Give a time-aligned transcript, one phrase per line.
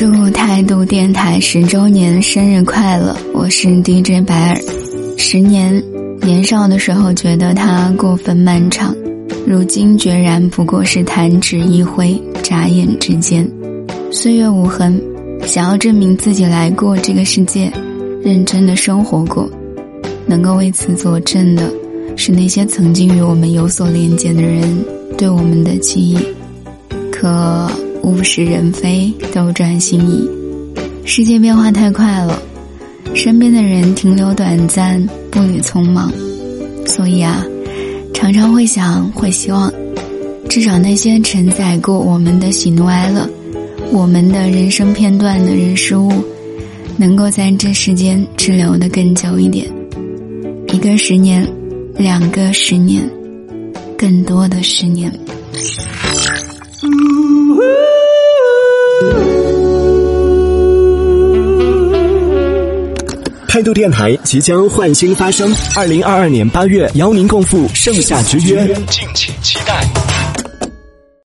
[0.00, 3.14] 祝态度电台十周年生日快乐！
[3.34, 4.58] 我是 DJ 白尔。
[5.18, 5.84] 十年，
[6.22, 8.96] 年少的时候觉得它过分漫长，
[9.46, 13.46] 如今决然不过是弹指一挥，眨眼之间。
[14.10, 14.98] 岁月无痕，
[15.46, 17.70] 想要证明自己来过这个世界，
[18.22, 19.46] 认真的生活过，
[20.24, 21.70] 能够为此作证的，
[22.16, 24.62] 是那些曾经与我们有所连结的人
[25.18, 26.16] 对我们的记忆。
[27.12, 27.70] 可。
[28.02, 30.28] 物是人非，斗转星移，
[31.04, 32.40] 世界变化太快了，
[33.14, 36.12] 身边的人停留短暂，步履匆忙，
[36.86, 37.44] 所以啊，
[38.14, 39.72] 常常会想，会希望，
[40.48, 43.28] 至少那些承载过我们的喜怒哀乐，
[43.92, 46.10] 我们的人生片段的人事物，
[46.96, 49.66] 能够在这世间滞留的更久一点，
[50.72, 51.46] 一个十年，
[51.96, 53.08] 两个十年，
[53.96, 55.12] 更多的十年。
[63.50, 70.09] 态度电台即将焕新发生，二零二二年八月邀您共赴盛夏之约，敬请期待。